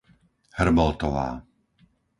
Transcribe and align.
Hrboltová 0.57 1.27